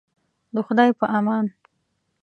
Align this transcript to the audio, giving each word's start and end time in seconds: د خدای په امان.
د 0.53 0.57
خدای 0.67 0.89
په 0.99 1.05
امان. 1.17 1.45